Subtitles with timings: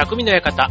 [0.00, 0.70] 匠の館。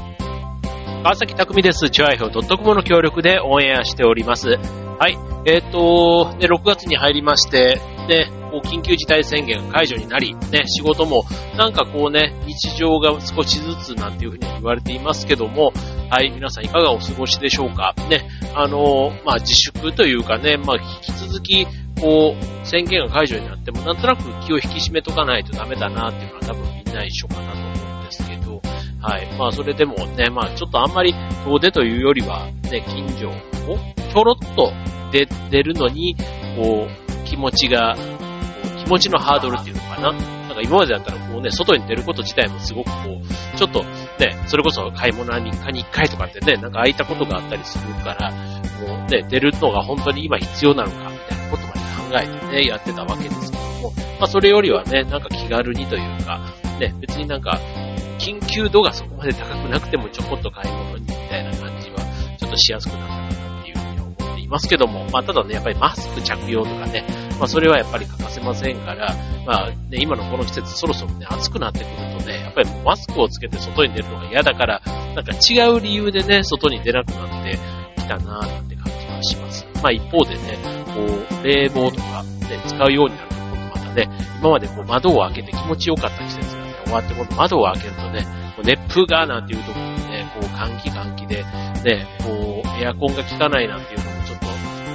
[1.04, 1.92] 川崎匠です。
[1.92, 4.48] チュアイドットコムの協力でオンエアしております。
[4.48, 5.20] はい。
[5.46, 11.26] えっ、ー、と、ね、6月に入りまして、ね、こう緊急事態宣言が解除になり、ね、仕事も
[11.56, 15.74] なんかこうね、日常が少しずつなんていうふうに言われていますけども、
[16.10, 21.68] はい、皆さんいかがお過ごしでしょうかね、あの、まあ、自粛というかね、まあ、引き続き、
[22.02, 28.62] こう、宣言が解除になっても、なんとなく気を引き締めとかないとダメだなっていうのは多分みんな一緒かなと思うんですけど、
[29.02, 29.28] はい。
[29.38, 31.14] まあ、それでもね、まあ、ちょっとあんまり
[31.46, 33.78] 遠出というよりは、ね、近所を
[34.12, 34.72] ちょろっと
[35.12, 36.16] 出、出るのに、
[36.58, 37.96] こう、気持ちが、
[38.84, 40.12] 気持ちのハードルっていうのかな。
[40.12, 56.40] なんか今までだったらこうね、外に出ること自体もすごくこう、ちょっとね、それこそ買い物に3日に1回とかってね、なんか空いたことがあったりするから、もうね、出るのが本当に今必要なのか、みたいなことまで考えてね、やってたわけですけども、まあそれよりはね、なんか気軽にというか、
[56.80, 57.60] ね、別になんか、
[58.20, 61.98] 緊急度がそこまで高くなくてもちょこっと買い物にみたいな感じは、
[62.38, 67.06] ちょっとしやすくなったかなっていうふうに思っていますけども、まあ、ただね、やっぱりマスク着用とかね、
[67.40, 74.82] まあ、それはやっぱり欠かせませんから、まあ、ね、今のこの季節そろそろね、暑くなってくるとね、やっぱりマスクをつけて外に出るのが嫌だから、
[75.16, 77.58] なんか違う理由でね、外に出なくなって
[77.96, 79.66] きたなーって感じはします。
[79.82, 80.58] まあ、一方でね、
[80.94, 81.06] こ
[81.42, 83.36] う、冷房とかね、使うようになると、
[83.80, 86.59] またね、今までこう窓を開けて気持ちよかった季節、
[86.90, 88.26] 終わって、この窓を開けるとね、
[88.64, 91.44] 熱風がなんていうところにね、こう換気換気で、
[91.84, 94.46] ね、こう、エアコンが効かないなんていうのもちょっと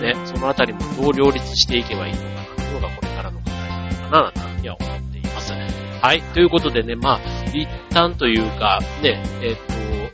[0.01, 5.53] ね、そのあたりもどう両立していけばいいのかなというのがこれからの課題かな、なんてふうには思っています。
[5.53, 6.23] はい。
[6.35, 7.21] ということでね、まあ、
[7.55, 10.11] 一旦というか、ね、えっ、ー、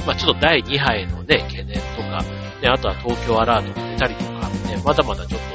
[0.00, 2.22] と、まあちょっと第2波へのね、懸念とか、
[2.62, 5.53] ね、あとは東京アラートが出たりとか、ね、まだまだちょっと、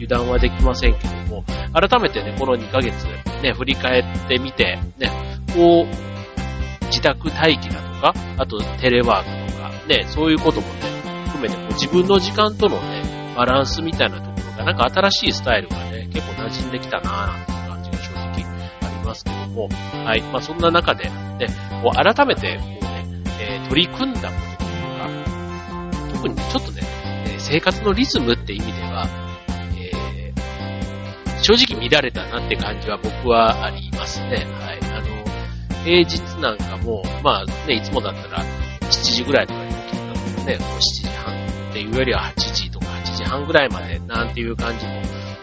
[0.00, 3.04] 油断はできませんけども、改めてね、この2ヶ月、
[3.42, 5.10] ね、振り返ってみて、ね、
[5.54, 10.72] こう、自宅待機だとか、あとテレワークとか、ね、そういうこともね、
[11.26, 18.44] 含めてこう自分の時間とのね、バランスみたいなところが、なんか新しいスタイルがね、結構馴染んできたなぁなんていう感じが正直
[18.82, 19.68] ありますけども、
[20.04, 20.22] はい。
[20.22, 21.46] まあそんな中で、ね、
[21.82, 23.06] こう改めて、こうね、
[23.40, 26.82] えー、取り組んだことというか、特にちょっとね、
[27.38, 29.06] 生活のリズムって意味では、
[31.42, 34.46] 正直乱れたなって感じは僕はありますね。
[34.60, 34.78] はい。
[34.92, 38.44] あの、平日なんかも、まあね、いつもだったら
[38.82, 41.34] 7時ぐらいとかに起きてたのでね、こう7時半
[41.70, 44.92] っていうよりは8時とか8時半ぐらいまでなんていう感じも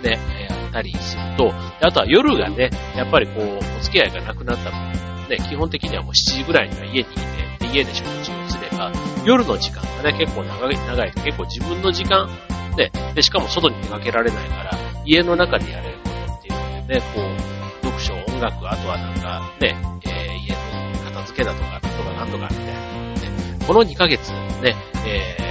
[0.04, 8.92] ね、えあったりすると、あとは夜がね、やっぱりこう、お付き合いがなくなった分、ね、基本的にはもう7時ぐらいには家にいて、で家で食事をすれば、
[9.26, 12.30] 夜の時間がね、結構長い、長い結構自分の時間、
[12.78, 19.76] ね、で、しかも外に出かけられないから、家の中でやれることっていうのでね、こう、読書、音楽、あとはなんかね、
[20.06, 20.54] えー、家
[20.94, 24.32] の片付けだとか、なんとかなんとかみたいな、ね、この2ヶ月
[24.62, 24.76] ね、
[25.06, 25.48] えー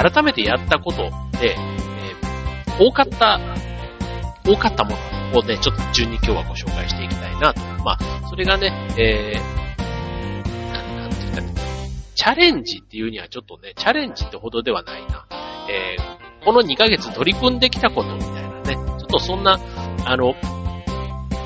[0.00, 3.38] 改めてやったことで、えー、多かった、
[4.46, 4.96] 多かったも
[5.32, 7.60] のをね、ちょっと順に今日はご紹介していきたいなと。
[7.84, 7.98] まあ、
[8.30, 11.46] それがね、えー、なんて言ったら、
[12.14, 15.26] チャレンジっていうにはちょっとね、チャレンジってほどではないな。
[15.68, 18.39] えー、この2ヶ月取り組んできたことみたいな、
[19.20, 19.58] そんな、
[20.04, 20.34] あの、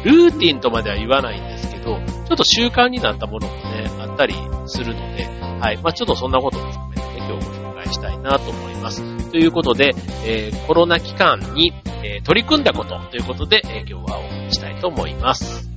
[0.04, 4.34] ルーティンとまでは言わないんですけど、ちょっと習慣になったものもね、あったり
[4.66, 5.24] するので、
[5.60, 5.78] はい。
[5.82, 9.30] まあちょっとそんなことも含めてね、今日ご紹介したいなと思います。
[9.30, 9.94] ということで、
[10.26, 15.73] えー、コロナ期間に、えー、取り組んだことということで、えー、今日はお送りしたいと思います。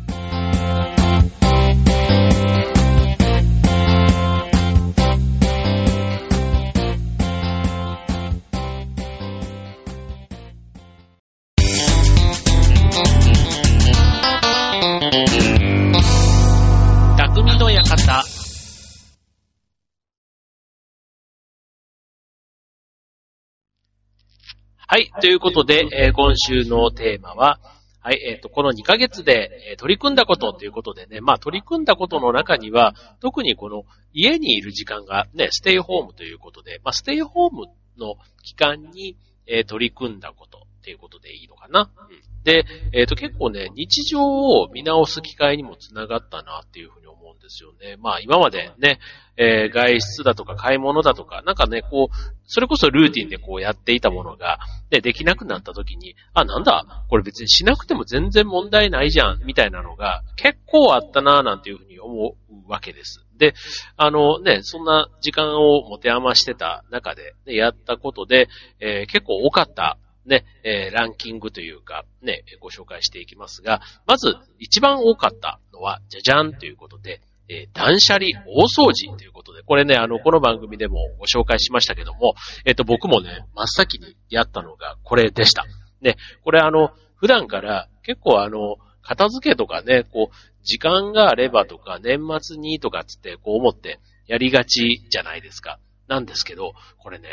[24.90, 25.12] はい。
[25.20, 27.60] ということで、えー、今週のテーマは、
[28.00, 28.22] はい。
[28.26, 37.66] えっ、ー、と、この2ヶ月で、え取り組んだことということでね、まあ、取り組んだことの中には、特にこの家にいる時間がね、ステイホームということで、まあ、ステイホーム
[37.98, 41.90] の期間に、え取り組んだことということでいいのかな？
[41.98, 42.64] うん、で、
[42.94, 47.98] えっ、と、結構ね、日常を見直す機会にもつながったなっていうふうに思うんですよね。
[48.00, 49.00] まあ、今までね、
[49.36, 52.16] えー、外出だとか買い物だとか、なんかね、こう、
[52.46, 54.60] それこそルーティンでこうやっていたものが、
[54.90, 63.26] ね、できなくなった時に、あ、なんだ、これ別にしなくても全然問題ないじゃん、みたいなのが結構あったな、なんていうふうに思うわけです。
[63.38, 63.56] で、
[63.98, 68.48] あのね、そんな時間を持て余してた中で、ね、やったことで、
[68.80, 69.98] えー、結構多かった
[70.28, 82.36] ね、えー、ランキングというか、ね、ご紹介していきますが、まず一番多かったのは、じゃじゃんということで、えー、断捨離大掃除ということで、これね、あの、この番組でもご紹介しましたけども、
[82.66, 85.64] えっ、と、僕もね、真っ先にやったのがこれでした。
[86.02, 95.80] ね、これあの、普段から結構あの、片付けとかね、こう、時間があればとか、年末にとかつってこう思ってやりがちじゃないですか。
[96.08, 97.30] なんですけど、これね、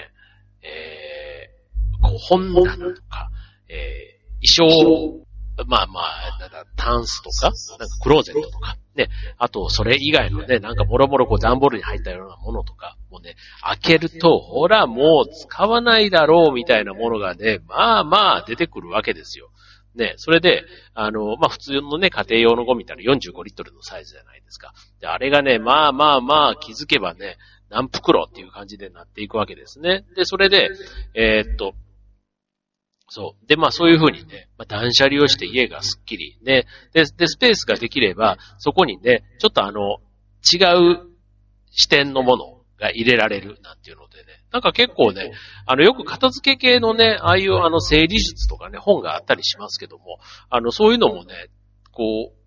[0.63, 1.51] え、
[2.05, 3.31] こう本棚とか、
[3.69, 5.25] えー、衣装、
[5.67, 9.09] まあまあ、なんかタンスとか、なんかクローゼットとか、ね、
[9.39, 19.51] あとそれ以外のね、なんかもろもろこう段ボールに入ったようなものとか、もうね、開けると、ほらもう使わないだろうみたいなものがね、まあまあ出てくるわけですよ。
[19.95, 20.65] ね、それで、
[20.95, 24.73] あの、まあ、普通のね、家庭用のゴミって45リットルのサイズじゃないですか。
[25.01, 27.37] で、あれがね、まあまあまあ気づけばね、
[27.71, 30.05] 何袋っていう感じでなっていくわけですね。
[30.17, 30.71] で、それで、
[31.15, 31.75] えー、っと、
[33.15, 33.47] そう。
[33.47, 36.37] で、まあそういうふうにね、まあ、断捨離をして家がスッキリ。
[36.43, 39.99] ね、で、で、スペースができれば、そこにね、ちょっとあの、
[40.43, 40.59] 違
[40.95, 41.07] う
[41.71, 45.31] 視点のものが入れられるなんていうのでね、なんか結構ね、
[45.65, 50.19] あの、よく片付け系のね、ああいうあの整理術とかね、本があったりしますけども、
[50.51, 51.51] あの、そういうのもね、
[51.93, 52.45] こう、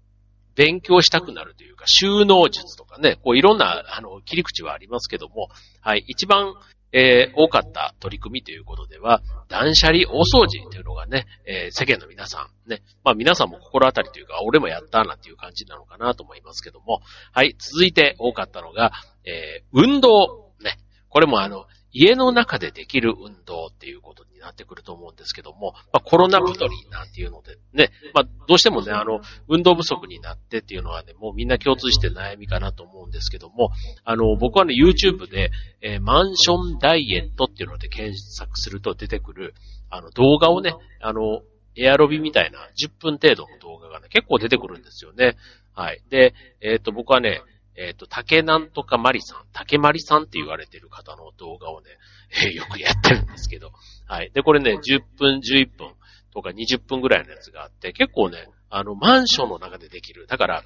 [0.56, 5.48] 勉強したくなるというか、収納術とかね、こういろんな、あの、切り口はありますけども、
[5.80, 6.56] はい、一番、
[6.92, 17.02] えー、多かった取り組みということでは、断捨離大掃除というのがね、えー、世間の皆さん、ね、まあ皆さんも心当たりというか、俺もやったなんていう感じなのかなと思いますけども、
[17.34, 18.92] はい、続いて多かったのが、
[19.26, 20.80] えー、運動、ね、
[21.10, 21.66] これもあの、
[21.98, 33.72] 家の中でできる運動っていうことになってくると思うんですけども、まあ、コロナ太りなんていうのでね、まあ、どうしてもね、あの、運動不足になってっていうのはね、もうみんな共通して悩みかなと思うんですけども、
[34.04, 35.50] あの、僕はね、YouTube で、
[35.82, 39.56] えー、マンションダイエットっていうので検索すると出てくる、
[39.90, 41.42] あの、動画をね、あの、
[41.76, 45.36] エアロビみたいな10分程度の動画がね、結構出てくるんですよね。
[45.74, 46.02] はい。
[46.10, 47.42] で、えっ、ー、と、僕はね、
[47.78, 51.92] えっ、ー、と、竹なんとかまりさん、竹まりさんって言われてる方の動画をね、
[52.44, 53.72] えー、よくやってるんですけど、
[54.08, 54.32] はい。
[54.32, 55.94] で、これね、10分、11分
[56.34, 60.26] とか20分ぐらいのやつがあって、結構ね、あの、マンションの中でできる。
[60.28, 60.64] だから、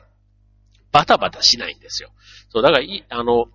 [0.92, 2.12] バタバタしないんですよ。
[2.50, 3.46] そう、だから、い、あの、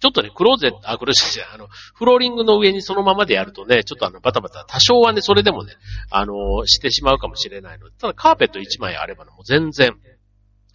[0.00, 5.72] ちょっとね、クローゼット、あ、クローゼットじゃないあの、フローリングの上にそのままでやるとね、ちょっとあの、バタバタ、多少はね、それでもね、
[6.10, 9.96] あの、してしまうかもしれないので、ただカーペット1枚あればね、もう全然、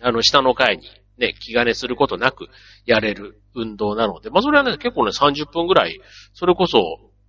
[0.01, 0.87] あの、下の階に
[1.19, 2.47] ね、気兼ねすることなく
[2.85, 5.99] やれる運動なので、まあそれはね、結構ね、30分ぐらい、
[6.33, 6.79] それこそ、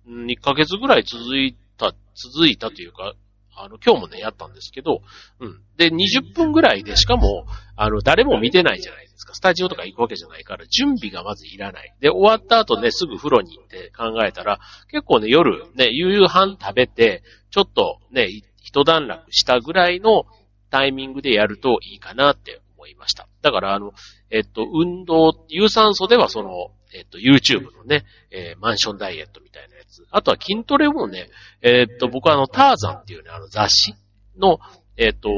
[0.07, 3.13] 2ヶ月ぐらい続いた、続いたというか、
[3.55, 5.01] あの、今日もね、やったんですけど、
[5.39, 5.61] うん。
[5.77, 7.45] で、20分ぐらいで、しかも、
[7.75, 9.35] あの、誰も見てないじゃないですか。
[9.35, 11.93] スタジオとか行くわけじゃないから、準備がまずいらない。
[11.99, 14.59] で、終わった後ね、すぐ風呂に行って考えたら、
[14.89, 18.27] 結構ね、夜、ね、夕飯食べて、ちょっとね、
[18.63, 20.25] 一段落したぐらいの
[20.69, 23.27] タイミングでやるといいかなって思いました。
[23.43, 23.93] だから、あの、
[24.31, 30.05] えっと、運動、有酸素ではその、えっと、YouTube のね、えー、マンションダイエットみたいなやつ。
[30.09, 31.29] あとは筋トレもね、
[31.61, 33.93] えっと、僕はあの、ターザンっていうね、あの雑誌
[34.37, 34.59] の、
[34.97, 35.29] えっと、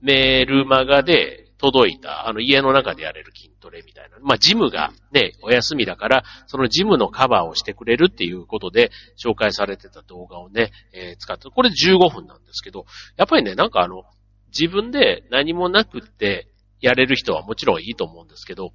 [0.00, 4.16] メールマガで届いた、あの、家の中でやれる筋トレみたいな。
[4.20, 8.90] まあ、ジムがね、お休みだから、そのジムのカバーをしてくれるっていうことで、
[9.22, 12.84] 紹介されてた動画をね、えー、使って、これ15分なんですけど、
[13.16, 14.04] やっぱりね、なんかあの、
[14.48, 16.48] 自分で何もなくって、
[16.86, 18.72] やれる人はもちろんいいと思うんですけど、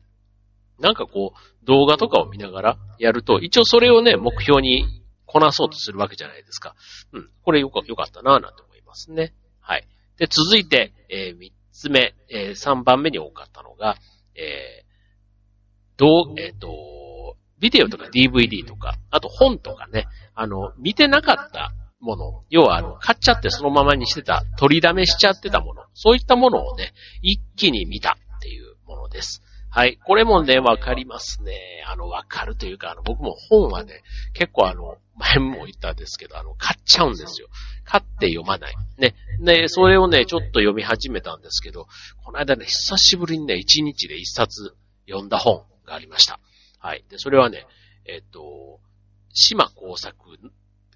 [0.80, 4.86] なんかこう、動画とかを見ながらやると、一応それをね、目標に
[5.26, 6.76] こなそうとするわけじゃないですか。
[7.14, 7.30] うん。
[7.42, 9.34] これよかよかったなぁなんて思いますね。
[9.62, 9.88] はい。
[10.18, 13.96] で、続いて、えー、三つ目、えー、三番目に多かったのが、
[14.36, 29.44] えー、どう、えっ、ー、と、ビデオとか DVD とか、あと本とかね、あの、見てなかったもの、要はあの、買っちゃってそのままにしてた、取りだめしちゃってたもの、そういったものをね、一気に見たっていうものです。
[29.74, 29.98] はい。
[30.04, 31.82] これもね、わかりますね。
[31.88, 34.04] あの、わかるというか、あの、僕も本はね、
[34.34, 37.48] 結構あの、前も言ったんですけど、あの、買っちゃうんですよ。
[37.86, 38.76] 買って読まない。
[38.98, 39.16] ね。
[39.40, 41.88] で、それをね、ちょっと読み始めたんですけど、
[42.26, 44.76] この間ね、久しぶりにね、一日で一冊
[45.08, 46.42] 読んだ本がありました。
[46.80, 47.06] はい。
[47.10, 47.66] で、それはね、
[48.06, 48.82] えっと、
[49.34, 50.16] 島工作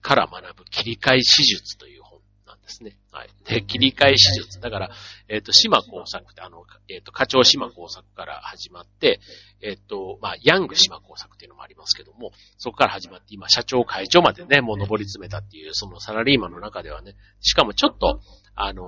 [0.05, 2.95] から学ぶ切り替え手術という本なんですね。
[3.11, 3.29] はい。
[3.43, 4.61] で、切り替え手術。
[4.61, 4.91] だから、
[5.27, 9.19] えっ、ー、と、島工作って、あの、えっ、ー、と、課長島工作から始まって、
[9.63, 18.21] えっ、ー、と、まあ、ヤング島工作っていうのもありますけども、そこから始まって、今、社長会長までね、もう登り詰めたっていう、そのサラリーマンの中ではね、しかもちょっと、
[18.53, 18.83] あの、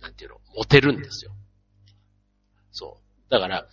[0.00, 1.32] なんていうの、モテるんですよ。
[2.72, 3.30] そう。
[3.30, 3.68] だから、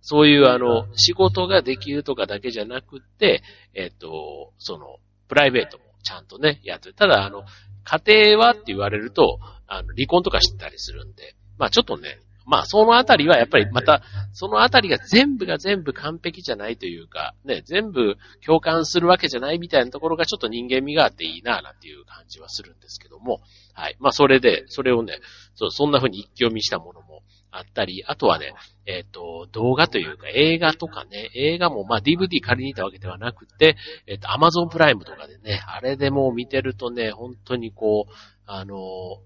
[0.00, 3.44] そういうあの、仕事ができるとかだけじゃなくって、
[3.74, 6.92] えっ、と、その、プライベートもちゃんとね、やって。
[6.92, 7.44] ただ、あの、
[7.84, 12.18] 家庭はって言われると、あの、離婚とかしてたりするんで、まあちょっとね、
[12.48, 23.42] まあ、そのあたりはやっぱりまた、そのあたりが全部が全部完璧じゃないというか、ね、全部共感するわけじゃないみたいなところがちょっと人間味があっていいな、なんていう感じはするんですけども、
[23.74, 23.96] はい。
[24.00, 25.18] まあ、それで、それをね、
[25.56, 28.54] そう、そんな風に一気読みしたものもあったり、あとはね、
[28.86, 33.76] えっ、ー、と、動画というか映画とかね、映画もまあ DVD 借りに行ったわけではなくて、
[34.06, 38.12] えっ、ー、と、Amazon プライムとかでね、あれでもう見てるとね、本当にこう、
[38.46, 39.18] あの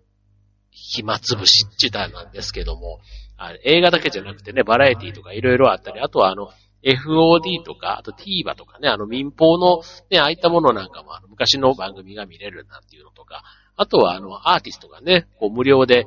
[0.70, 3.00] 暇つぶしって言ったらなんですけども、
[3.36, 6.50] あ映画だけじゃなくてね、バラエティとかいろいろあったり、あとはあの、
[6.82, 13.44] FOD とか、あと TVer とかね、あの民放のね、ああいったものなんかもあの昔の番組が見れるなんていうのとか、
[13.76, 16.06] あとはあのアーティストがね、こう無料で、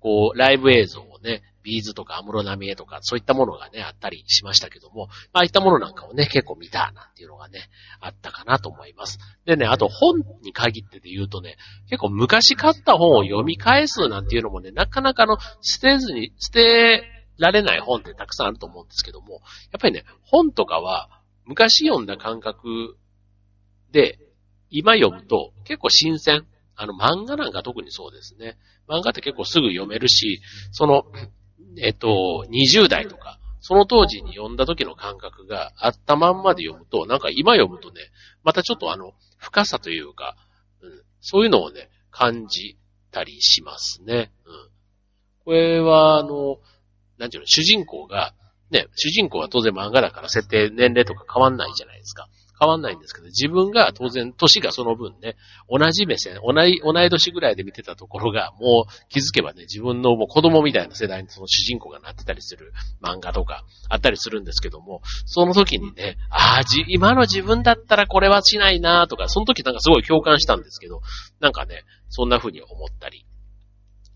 [0.00, 7.68] こうライブ映像をね、ビーズとかアムロナミエとか、そういったものがね、あったりしましたけども、ああいったものなんかをね、結構見たなんていうのがね、
[8.00, 9.18] あったかなと思います。
[9.44, 11.56] でね、あと本に限ってで言うとね、
[11.90, 17.02] 結構昔買った本を読み返すなんていうのもね、なかなかの、捨てずに、捨て
[17.36, 19.40] られない本ってたくさんあると思うんですけども、
[19.72, 21.08] やっぱりね、本とかは、
[21.44, 22.96] 昔読んだ感覚
[23.90, 24.18] で、
[24.70, 26.46] 今読むと結構新鮮。
[26.78, 28.58] あの漫画なんか特にそうですね。
[28.86, 30.42] 漫画って結構すぐ読めるし、
[30.72, 31.04] その、
[31.78, 38.00] えっと、20代とか、その当時に読んだ時の感覚があったまんまで読むと、なんか今読むとね、
[38.44, 40.36] またちょっとあの、深さというか、
[40.80, 42.78] うん、そういうのをね、感じ
[43.10, 44.30] たりしますね。
[44.44, 44.70] うん。
[45.44, 46.58] これは、あの、
[47.18, 48.34] なんていうの、主人公が、
[48.70, 52.28] ね、主人公は当然漫画だから設定、年齢とか変わんないじゃないですか。
[52.58, 55.36] 変わんないんですけど、自分が当然、年がその分ね、
[55.68, 62.72] 同じ目線、同い、同い年ぐらいで見てたところが、もう気づけばね、自分のもう子供みたいな世代にその主人公がなってたりする
[63.02, 71.02] 漫画とかあったりするんですけども、その時にね、ああ、じ、今の自分だったらこれはしないなとか、その時なんかすごい共感したんですけど、
[71.40, 73.26] なんかね、そんな風に思ったり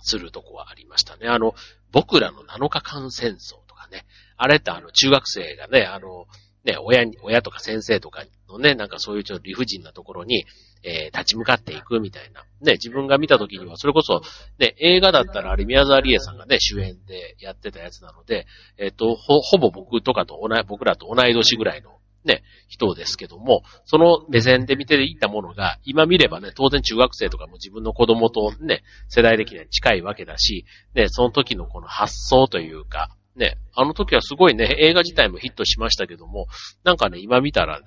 [0.02, 1.28] するとこはありましたね。
[1.28, 1.54] あの、
[1.92, 4.06] 僕らの7日間戦争とかね、
[4.36, 6.26] あれってあの、中学生がね、あの、
[6.64, 10.44] ね、親に、親とか先生とかのね、なんかそういうちょっと理不尽なところに、
[10.82, 12.42] えー、立ち向かっていくみたいな。
[12.60, 14.22] ね、自分が見た時には、それこそ、
[14.58, 18.46] ね、映画だったらあれ宮沢りえさんがね、主演でやってたやつなので、
[18.78, 36.46] えっ、ー、と、ほ、ほぼ僕とかと同い、僕らと同い年ぐらいのね、人ですけども、その目線で見ていたものが、今見ればね、当然中学生とかも自分の子供とね、世代的には近いわけだし、ね、その時のこの発想というか、ね、あの時はすごいね、映画自体もヒットしましたけども、
[36.84, 37.86] なんかね、今見たらね、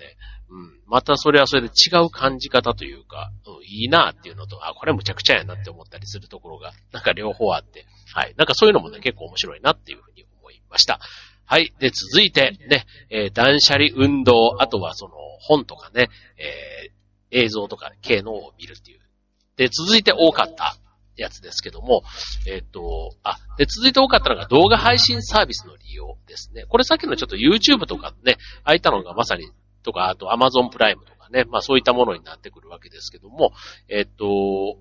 [0.50, 8.33] うん、またそれはそれで違う感じ方というか、うん、いいなっていうのと、あ、これむちゃくちゃやなって思ったりするところが、なんか両方あって、はい。
[8.38, 11.00] なんかそういうのもね、結構面白いなっていうふうに思いました。
[11.45, 11.73] はい。
[11.79, 19.00] で、続いて、ね、えー、断捨離運動、あとはその本とかね、えー、映像とか系のを見るっていう。
[19.57, 20.77] で、続いて多かった
[21.15, 22.03] やつですけども、
[22.48, 26.65] えっ、と、あ、で、続いて多かったのが動画配信サービスの利用ですね。
[26.67, 29.51] これさっきのちょっと YouTube とかね、あいたのがまさに、
[29.84, 33.51] とか、あと Amazon プライムとかね、まあそういったものになってくるわけですけども、
[33.89, 34.77] えっ、と、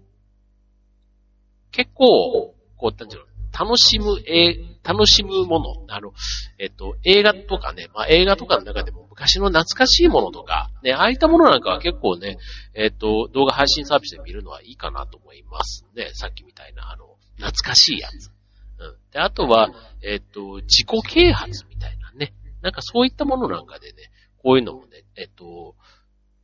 [1.70, 6.12] 結構、こう、なんていうの、楽しむ、え楽しむもの、あの、
[6.58, 12.38] えっと、映画とかね、まあ映画とかの中でも昔の懐かしいものとか、ね、ああいったものなんかは結構ね、
[12.74, 16.10] えっと、動画配信サービスで見るのはいいかなと思いますね。
[16.14, 18.30] さっきみたいな、あの、懐かしいやつ。
[18.78, 18.96] うん。
[19.12, 19.70] で、あとは、
[20.02, 22.32] えっと、自己啓発みたいなね。
[22.62, 25.76] なんかそういったものなんかでね、こういうのもね、えっと、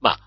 [0.01, 0.21] まあ、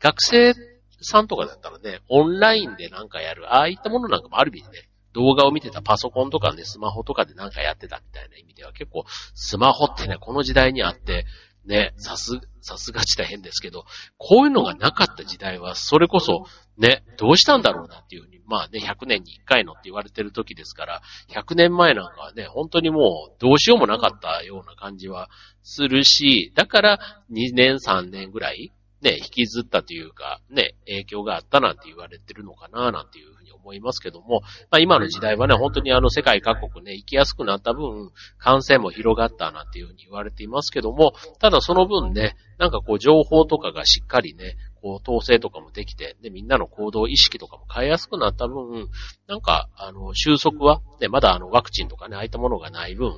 [0.00, 0.54] 学生
[1.02, 11.26] さんとかだったらね、オンラインでなんかやる、ああいったものなんかもある意味ね、動画を見てたパソコンとかね、スマホとかでなんかやってたみたいな意味では結構、スマホってね、この時代にあって、
[11.66, 13.84] ね、さす、さすがち大変ですけど、
[14.16, 16.44] こういうのがなかった時代は、それこそ、
[16.78, 25.28] ね、どうしたんだろうなっていうふうに、まあね、100年に1回のって言われてる時ですから、100年前なんかはね、本当にもう、どうしようもなかったような感じは
[25.62, 26.98] するし、だから、
[27.30, 28.72] 2年3年ぐらい、
[29.02, 48.88] ね、引きずったというか、ね、影響があったなんて言われてるのかな、なんていうふうに思いますけども、まあ今の時代はね、本当にあの世界各国ね、行きやすくなった分、感染も広がったなんていうふうに言われていますけども、ただその分ね、なんかこう情報とかがしっかりね、こう統制とかもできて、で、みんなの行動意識とかも変えやすくなった分、
[49.28, 53.12] なんか、あの、収束は、ね、まだあの、ワクチンとかね、ああいったものがない分、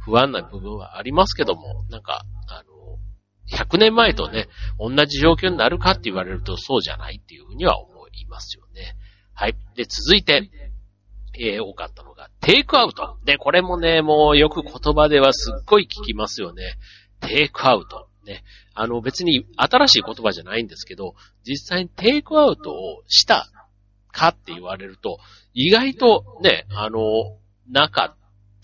[0.00, 2.75] 不安な部分はありますけども、なんか、あの、
[3.52, 4.48] 100年前とね、
[4.78, 8.96] 同じ状況になるかって言われるとそうじゃないっていうふうには思いますよね。
[9.34, 9.54] はい。
[9.76, 10.50] で、続いて、
[11.38, 13.18] えー、多かったのが、テイクアウト。
[13.24, 16.62] で、これもね、もうよく言葉ではすっごい聞きますよね。
[17.20, 18.08] テイクアウト。
[18.24, 18.42] ね。
[18.74, 23.46] あの、別に新しい言葉じゃないんですけど、実際にテイクアウトをした
[24.10, 25.18] かって言われると、
[25.54, 27.00] 意外とね、あの、
[27.70, 28.15] なか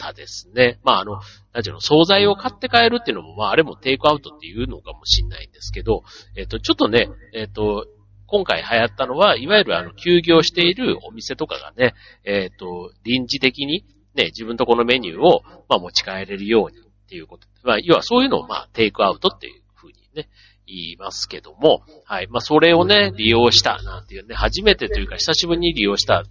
[0.03, 0.81] ったですね。
[0.83, 1.21] まあ、あの、
[1.53, 6.03] なんていうの、惣菜を買って帰るっていうのも、まあ、あれもテイクアウトっていうのかもしんないんですけど、
[6.37, 7.87] えっ、と、ちょっとね、えっ、と、
[8.27, 11.95] 今回流行ったのは、いわゆるあの、休業しているお店とかがね、
[12.25, 17.47] えっ、と、臨時的に、ね、自分とこのメニューを、まあ、持ち帰れるようにっていうこと。
[17.63, 20.29] まあ、要はそういうのを、まあ、テイクアウトっていうふうにね、
[20.67, 22.29] 言いますけども、はい。
[22.29, 26.25] まあ、それをね、利用したなんていうね、初めてというか久しぶりに利用した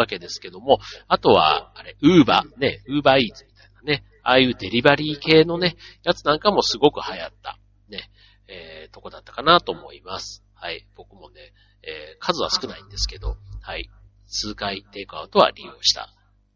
[0.00, 8.10] わけですけども、あとは、あれ、ウーバー、ね、ウーバーイーツみたいなね、ああいうデリバリー系のね、やつなんかもすごく流行った、ね、
[8.48, 10.42] えー、とこだったかなと思います。
[10.54, 10.86] はい。
[10.96, 11.52] 僕もね、
[11.82, 13.88] えー、数は少ないんですけど、はい。
[14.26, 16.08] 数回テイクアウトは利用した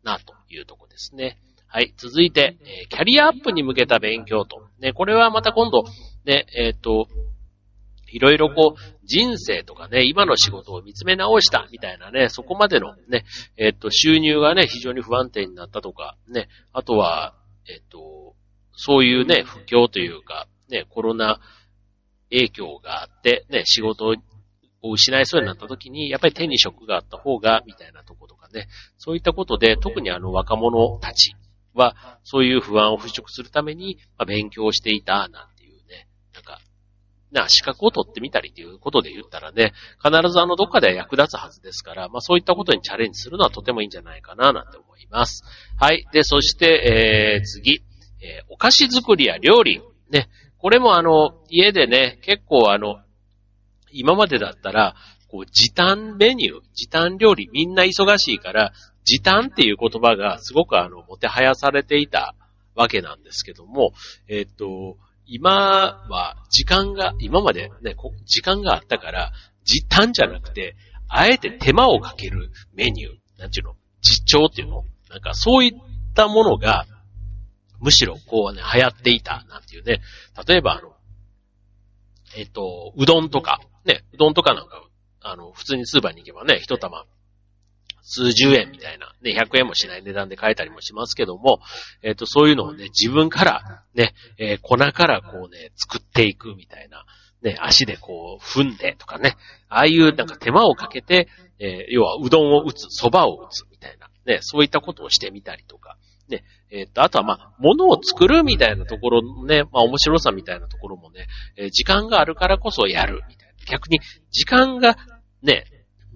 [0.02, 1.38] なというとこですね。
[1.66, 1.94] はい。
[1.96, 4.68] 続いて、えー、キャリアアップに向けた勉強と。
[4.78, 5.84] ね、これはまた今度、
[6.24, 7.08] ね、えっ、ー、と、
[8.14, 13.24] いろいろこう、人生とかね、今の仕事を見つめ直したみたいなね、そこまでのね、
[13.56, 17.34] えっ、と、収入がね、非常に不安定になったとか、ね、あとは、
[17.68, 18.36] えっ、と、
[18.76, 21.40] そういうね、不況というか、ね、コロナ
[22.30, 24.14] 影響があって、ね、仕事
[24.82, 31.34] を失いそうになった時に、やっぱり手に職があった方が、みたいなとことかね、そういったことで、特にあの若者たち
[31.74, 35.53] は、そういう不安を払拭するために、まあ、勉強していた、なん、
[37.34, 45.44] な、資格を取ってみたりということで言ったらね、必ずあのどっかで役立つはずですから、まあそういったことにチャレンジするのはとてもいいんじゃないかな、なんて思います。
[45.78, 46.06] はい。
[46.12, 47.82] で、そして、えー、次、
[48.22, 49.82] えー、お菓子作りや料理。
[50.10, 50.28] ね。
[50.58, 53.00] これもあの、家でね、結構あの、
[53.92, 54.94] 今までだったら、
[55.28, 58.72] こう、時短メニュー、時短料理、みんな忙しいから、
[59.04, 62.34] 時短っていう言葉がすごくあの、もてはやされていた
[62.74, 63.92] わけなんですけども、
[64.28, 64.96] えっと、
[65.26, 65.50] 今
[66.08, 69.32] は時間が、今までね、時間があったから、
[69.64, 70.76] 時短じゃなくて、
[71.08, 75.72] あえて手間をかけるメニュー、なんちゅうの、実調っていうのなんかそういっ
[76.14, 76.86] たものが、
[77.80, 80.00] むしろこうね、流行っていた、なんていうね。
[80.46, 80.92] 例えばあの、
[82.36, 84.82] えっ、と、うどんとか、ね、うどんとかなんか、
[85.20, 87.04] あの、普通にスーパーに行けばね、一玉
[88.04, 91.60] 数十円みたいな、ね、100円もしない値段で買えたりもしますけども、
[92.02, 97.06] えっ、と、そういうのをね、自分から、ね、えー、粉からこうね、作っていくみたいな、
[97.42, 99.36] ね、足でこう、踏んでとかね、
[99.68, 105.96] ああいうなんか手間をかけて、えー、要はうどんを打つ、蕎麦を打つみたいな、ね、そういったことをしてみたりとか、
[106.28, 113.54] ね、えっ、と、あとはまあ、物を作るみたいなところのね、まあ面白さみたいなところもね、え時間があるからこそやるみたいな。
[113.70, 114.96] 逆に、時間が
[115.42, 115.64] ね、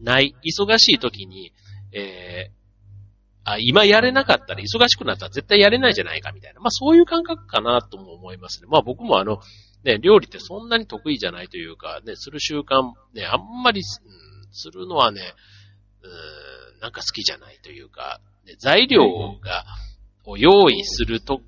[0.00, 1.52] ない、忙しい時に、
[1.92, 6.60] えー、あ、今やれなかったら忙しくなったら絶対やれないじゃないかみたいな。
[6.60, 8.68] まあそういう感覚かなとも思いますね。
[8.70, 9.40] まあ僕もあの、
[9.84, 15.22] ね、料理ってそんなに得意じゃないというか、ね、する習慣、ね、あんまり、うん、するのはね、
[16.02, 19.02] うん、なんか好きじゃないというか、ね、材料
[19.40, 19.64] が、
[20.24, 21.42] を用意すると、うん、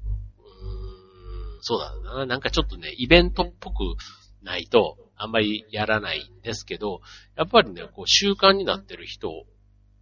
[1.61, 3.97] そうだな、なんかちょっとね、イベントっぽく
[4.43, 7.01] ないと、あんまりやらないんですけど、
[7.37, 9.45] やっぱりね、こう習慣になってる人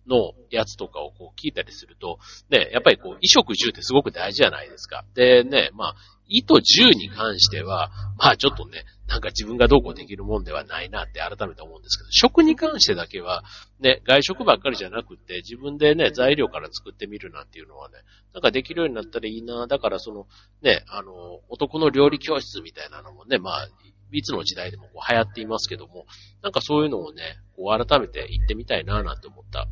[0.08, 2.18] のやつとかをこう聞いたりすると、
[2.50, 5.04] ね、やっぱりこう、衣食住ってすごく大事じゃないですか。
[5.14, 5.94] でね、まあ、
[6.28, 13.42] 衣と住に関しては、まあちょっとね、なんか自分がどうこうできるもんではないなって改めて思うんですけど、食に関してだけは、
[13.80, 17.98] ね、外食ばっかりじゃなくて、自分でね、材料から作ってみるなんていうのはね、
[18.34, 19.66] なんかできるようになったらいいな。
[19.66, 20.26] だからその、
[20.60, 23.68] ね、あの、男の料理教室みたいなのもね、まあ、
[24.12, 26.06] いつの時代でもこう流行っていますけども、
[26.42, 27.22] なんかそういうのをね、
[27.56, 29.66] こう改めて言ってみたいななんて思った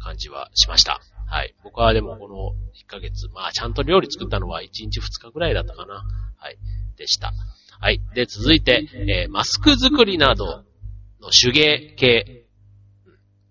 [0.00, 1.00] 感じはしました。
[1.26, 1.54] はい。
[1.62, 6.04] 僕はでもこの1ヶ月、まあちゃんと料理作ったのは1日2日ぐらいだったかな。
[6.36, 6.58] はい。
[6.96, 7.32] でした。
[7.80, 8.00] はい。
[8.14, 10.64] で、続いて、えー、マスク作りなど
[11.20, 12.44] の手芸系。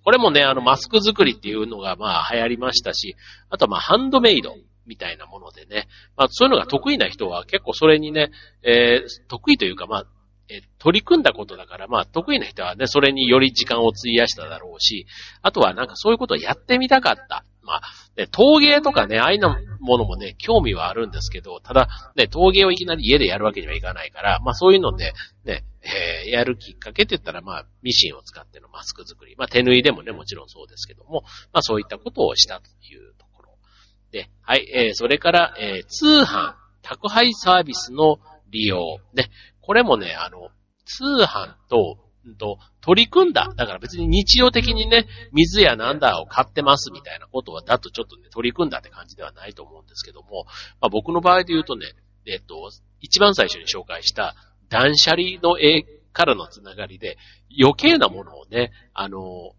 [0.03, 3.15] これもね、あの、マスク作りっていうのがまあ流行りましたし、
[3.49, 8.31] あとまあハンドメイドみたいなものでね、まあそういうのが得意な人は結構それにね、
[8.63, 10.05] えー、得意というかまあ
[10.49, 15.05] え取り組んだことだから、まあ、得意な人はね、それにより時間を費やしただろうし、
[15.41, 17.45] あとはなんかそういうことをやってみたかった。
[17.62, 17.81] まあ、
[18.17, 19.39] ね、陶芸とかね、ああいう
[19.79, 25.13] ものもね、興味はあるんですけど、ただ、ね、陶芸をいきなり家でやるわけにはいかないから、まあそういうので、
[25.45, 29.35] ね、えー、やるきっかけって言ったら、まあ、ミシンを使ってのマスク作り。
[29.38, 31.21] まあ、手縫いでもね、もちろんそうですけども、
[31.53, 33.49] まあそういったことをしたというところ。
[34.12, 38.97] で、はい、えー、それから、えー、通販、宅配サービスの利用。
[39.13, 39.29] ね、
[39.69, 40.49] これもね、あの、
[40.84, 43.53] 通販と、んと、取り組んだ。
[43.55, 50.45] だから別に日常的にね、水やなんだを買ってますみたいなことは、だとちょっとね、取り組んだって感じではないと思うんですけども、
[50.82, 51.86] まあ僕の場合で言うとね、
[52.25, 54.34] えっと、一番最初に紹介した
[54.69, 57.19] 断捨離の絵からのつながりで、
[57.55, 59.53] 余計なものをね、あの、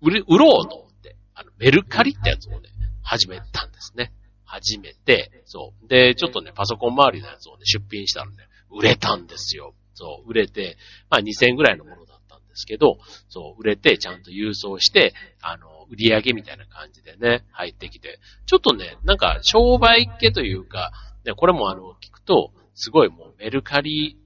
[0.00, 2.68] 売ろうと思って、あの、メルカリってやつをね、
[3.02, 4.12] 始めたんですね。
[4.44, 5.88] 始めて、そう。
[5.88, 8.36] で、ちょっとね、パソコン周りのやつをね、出品したらね、
[8.70, 9.74] 売れたんですよ。
[9.94, 10.76] そう、売れて、
[11.10, 20.92] まあ2000円ぐらいのものだったんですけど、そう、売れて、ちゃんと郵送して、あの、売り上げみたいな感じでね、入ってきて、ちょっとね、なんか、商売系というか、
[21.24, 24.18] ね、これもあの、聞くと、すごいもうメルカリ、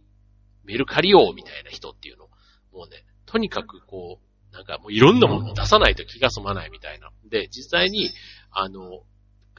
[0.64, 2.28] メルカリ王みたいな人っていうの、
[2.72, 7.10] もうね、とにかくこう、なんかもういろんなものを出さないと気が済まないみたいな。
[7.30, 8.10] で、実際に、
[8.50, 9.02] あの、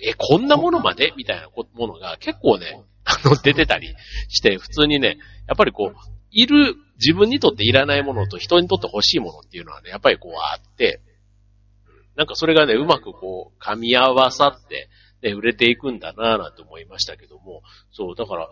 [0.02, 3.96] え、こんなものまでみたいなものが結構ね、あの、 出てたり
[4.30, 11.02] して、普通にね、やっぱりこう、いる、自分にとっていらないものと人にとって欲しいものっていうのはね、やっぱりこうあって、
[12.16, 14.90] なんかそれがね、うまくこう、噛み合わさって、
[15.22, 18.50] ね、売れていくんだなぁなんて思いましたけども、そう、だから、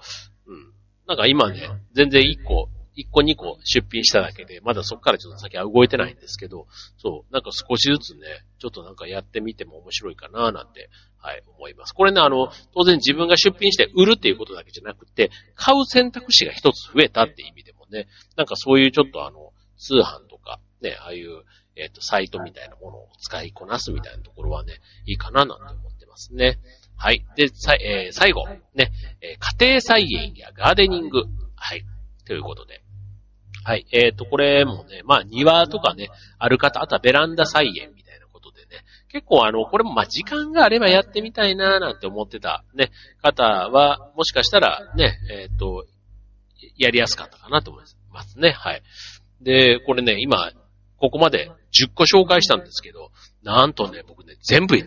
[0.47, 0.73] うん。
[1.07, 10.89] なんか今ね、全然一個、一個二個出品しただけで、まだそっからちょっと先は動いてないんですけど、そう、なんか少しずつね、ちょっとなんかやってみても面白いかなぁなんて、
[11.21, 11.93] はい、思います。
[11.93, 21.43] これね、あの、当然自分が出品して売るっていうことだけじゃなくて、買う選択肢が一つ増えたって意味でもね、なんかそういうちょっとあの、通販とか、ね、ああいう、
[21.75, 24.73] えっ、ー、と、サイトみたいなものを使いこなすみたいなところはね、
[25.05, 26.59] いいかななんて思ってますね。
[26.97, 27.25] はい。
[27.35, 31.23] で、さえー、最後、ね、えー、家庭菜園やガーデニング。
[31.55, 31.83] はい。
[32.25, 32.83] ということで。
[33.63, 33.85] はい。
[33.91, 37.93] えっ、ー、と、これもね、まあ、庭とかね、ある方、あとはベランダ菜園、
[39.11, 45.85] 結構あの、これもまあ、時間があればやってみたいななんて思ってた、ね、方は、もしかしたら、ね、えっ、ー、と、
[46.77, 48.51] やりやすかったかなと思いますね。
[48.51, 48.81] はい。
[49.41, 50.51] で、これね、今、
[50.97, 53.11] ここまで10個紹介したんですけど、
[53.43, 54.85] なんとね、僕ね、全部や、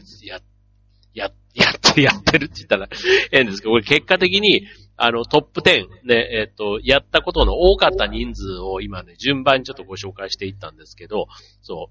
[1.12, 2.88] や、やって、 やってるって言ったら
[3.30, 11.26] 変ですけど、これ結果的に、あの、トップ10、ね、えっ、ー、と、やったことの多かった人数を今ね、順番にちょっとご紹介していったんですけど、
[11.62, 11.90] そ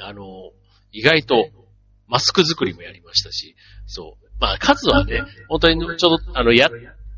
[0.00, 0.52] う、あの、
[0.92, 1.48] 意外と、
[2.06, 6.70] マスク作りもやりましたし、そう、まあ、数はね、本当にちょっと、あの、やっ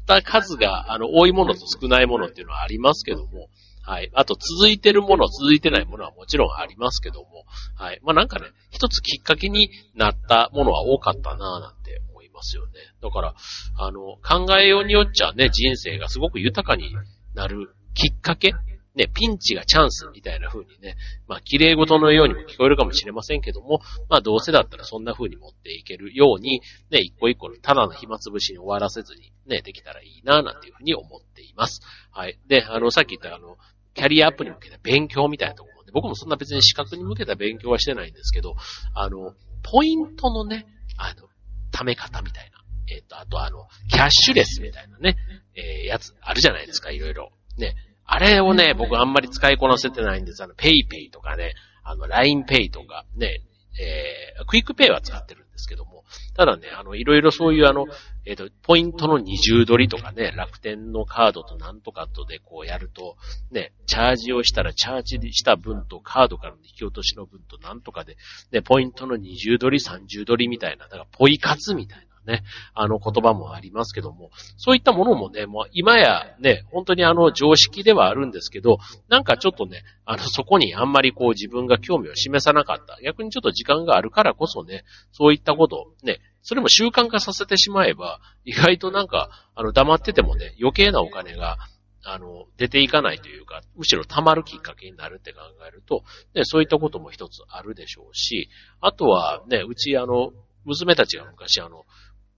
[0.06, 3.48] た数が、あの、多いものと少ないものっていうのはありますけども、
[3.86, 4.10] はい。
[4.14, 7.44] あと、続いてるもの、続いてないものはもちろんありますけども、
[7.76, 8.00] はい。
[8.02, 12.72] まあ、なんかね、一つきっかけになったものは多かったなぁなんて思いますよね。
[13.02, 13.34] だから、
[13.78, 16.94] あの、考えようによっちゃね、人生がすごく豊かに
[17.34, 18.54] なるきっかけ
[18.94, 31.80] ね、ピンチがチャンスみたいな風にね、まあ、綺麗事のようにも聞こえるかもしれませんけども、まあ、どうせだったらそんな風に持っていけるように、ね、一個一個のただの暇つぶしに終わらせずに、ね、できたらいいな、なんていう風に思っています。
[32.12, 32.38] はい。
[32.46, 33.56] で、あの、さっき言ったあの、
[33.94, 38.54] キャリアアップに向けた勉強みたいなところで、僕もそんな別に資格に向けた勉強はしてないんですけど、
[38.94, 41.28] あの、ポイントのね、あの、
[41.72, 42.64] 貯め方みたいな。
[42.86, 45.16] えっ、ー、と、あとあの、キャッシュレスみたいなね、
[45.54, 47.32] えー、やつあるじゃないですか、いろいろ。
[47.56, 47.74] ね。
[48.06, 50.42] あれをね、僕あんまり使いこなせてないんです。
[50.42, 53.42] あの、 PayPay とかね、あの、 LINE Pay とか、ね、
[53.80, 56.04] えー、 QUICPay は使ってるんですけども、
[56.36, 57.86] ただね、あの、いろいろそういうあの、
[58.26, 63.16] えっ、ー、と、ポイントの二重取りとかね、楽天のカードとなんとかとでこうやると、
[63.50, 68.16] ね、チャージをしたらチャージした分とカードからの引き落としの分となんとかで、
[68.52, 72.13] ね、ポイントの二重取り、三重取りみたいな、だからポイ活みたいな。
[72.26, 72.42] ね、
[72.74, 82.98] あの言葉もありますけども、そういったものもね、もう今やね、本当にあの常識ではあるんですけど、なんかちょっとね、あのそこにあんまりこう自分が興味を示さなかった。
[83.02, 91.56] 逆にちょっと時間があるからこそね、そういったことをね、それも習慣化させてしまえば、意外となんか、あの黙っててもね、余計なお金が
[92.04, 100.32] あの、出ていかないというか、むしろ溜まるきっかけになるって考えると、ね、そういったことも一つあるでしょうし、あとはね、うちあの、
[100.64, 101.84] 娘たちが昔あの、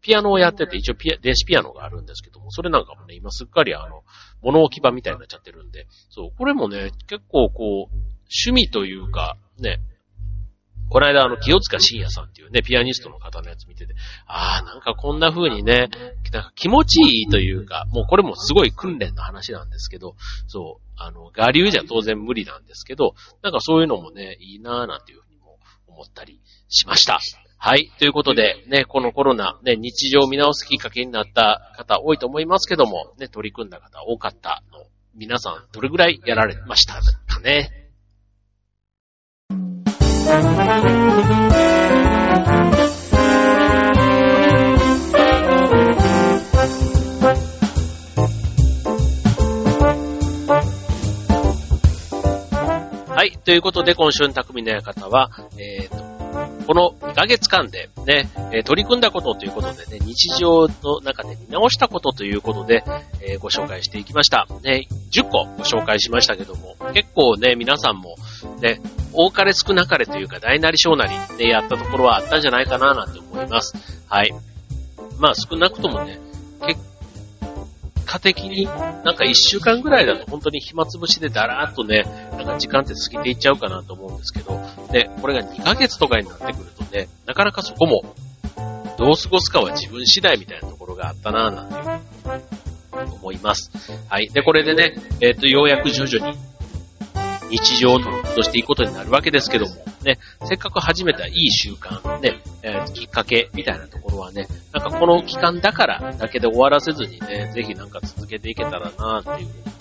[0.06, 4.04] ピアノをやってて、一応ピア、電子ピアノがあるんですけども、それなんかもね、今すっかりあの、
[4.40, 7.94] 物置き場みたいになっちゃってるんで、そう、これもね、結構こう、
[8.26, 9.80] 趣味というか、ね、
[10.88, 13.94] この間あの、清塚信也さんっていうね、ピアニストの方のやつ見てて、
[14.26, 15.88] ああ、なんかこんな風にね、
[16.32, 20.14] なんか気持ちいいというか、もうこれもすごい訓練の話なんですけど、
[20.46, 27.18] そう、あの、我流じゃ当然無理なんですけど、なんかそういうのもね、いいなぁなんていうふうにも思ったりしました。
[27.66, 27.90] はい。
[27.98, 34.84] ということで、ね、このコロナ、ね、日常を見直すきっかけになった方多いと思いますけども、ね、取り組んだ方多かったの。
[35.16, 37.72] 皆さん、どれぐらいやられましたかね？
[53.08, 53.36] はい。
[53.44, 56.15] ということで、今週の匠の館は、えーと、
[56.66, 62.84] この2ヶ月間でね、え取り組んだことということでね、日常の中で見直したことということで、
[63.20, 64.46] えー、ご紹介していきました。
[64.62, 68.16] ね、10個ご紹介しましたけども、結構ね、皆さんも
[68.60, 68.80] ね、
[69.12, 73.74] 多かれ少なかれというか、大なり小なりね、やったところはあったんじゃないかななんて思います。
[74.08, 74.32] はい。
[75.18, 76.18] まあ少なくともね、
[76.66, 76.80] 結
[78.06, 78.66] 果的に
[79.04, 82.04] なんか一週間ぐらいだと本当に暇つぶしでだらーっとね、
[82.46, 84.60] か時間って過ぎていっちゃうかなと思うんですけど、
[84.92, 88.02] で、これが2ヶ月とかになってくるとね、なかなかそこも、
[88.98, 93.70] どう過ごすかは自分次第みたいなところがあったなぁなんて思います。
[94.08, 94.28] はい。
[94.28, 96.38] で、これでね、えっ、ー、と、ようやく徐々に
[97.50, 109.75] 日常としていくことになるわけですけども、ね、せっかく始めたいい習慣、ね、えー、きっかけみたいなところはね、なんかこの期間だからだけで終わらせずにね、ぜひなんか続けていけたらなぁっていうふうに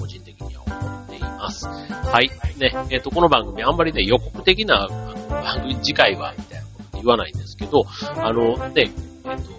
[1.35, 1.67] ます。
[1.67, 2.29] はい。
[2.57, 4.87] ね、えっ、ー、と、この番組あんまりね、予告的な
[5.29, 7.85] 番組次回は、みたいなこと言わないんですけど、
[8.17, 9.51] あの、ね、えっ、ー、と、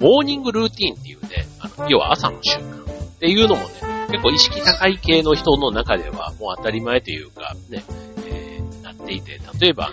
[0.00, 3.68] モーニングルーティンっていうね、あの、要は朝の習慣っていうのもね、
[4.10, 7.84] 結構意識高い系の人の中ではもう当たり前というか、ね、
[8.26, 9.92] えー、なっていて、例えば、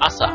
[0.00, 0.30] 朝、え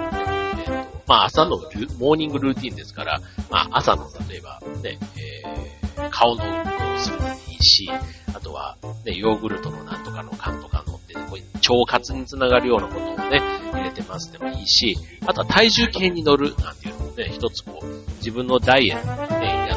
[0.63, 7.89] ーと、まあ朝のモーニングルーティンですから、まあ朝の例えば、ね、えー、顔の運動をするのもいいし、
[8.33, 17.85] あとは、ね、ヨーグルトのなんとかの缶とかのって、こういう腸活につながるようなことをね、入れてますでもいいし、あとは体重計に乗るなんていうのもね、一つこう、
[18.17, 19.75] 自分のダイエット、ね、あ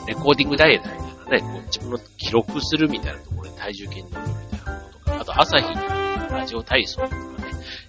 [0.00, 0.96] の、レコーディングダイエットみ
[1.28, 5.76] たいなね、こう自分の記録するみたいなところで体重計に乗るみたいなこととか、あと朝日に
[6.30, 7.22] ラジオ体操とかね、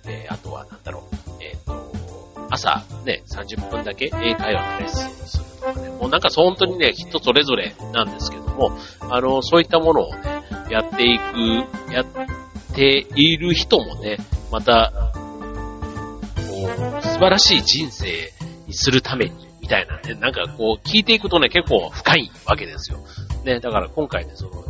[0.05, 8.77] えー、あとはなんだろう、えっ、と、朝ね、30分だけ英会話のレッスンをするとかね、もうなんか本当にね、人それぞれなんですけども、
[9.09, 10.40] あの、そういったものをね、
[10.71, 12.05] やっていく、やっ
[12.73, 14.17] ている人もね、
[14.51, 15.11] また、
[16.49, 16.69] こ
[17.01, 18.31] う、素晴らしい人生
[18.67, 22.99] にするために、みたいなね、なんかこう、聞いていくとね、結構深いわけですよ。
[23.43, 24.63] ね、だから今回ね、その、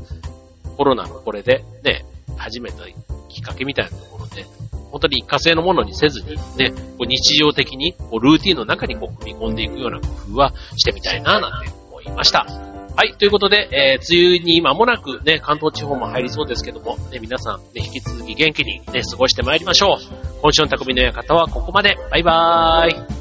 [0.75, 2.03] コロナのこれで、ね、
[2.35, 2.85] 始めた
[3.29, 4.45] きっかけみたいなところで、
[4.89, 12.70] 本当に一過性のものにせずに、ね、こう日常的に、こうルーティンの中にこう組み込んでいくような工夫はしてみたいな、なんて思いました。
[12.95, 19.97] はい、ということで、えー、梅雨に間もなくね、関東地方も入りそうですけども、ね、皆さん、ね、引き続き元気にね、過ごしてまいりましょう。
[20.41, 21.97] 今週の匠の館はここまで。
[22.11, 23.20] バイバーイ。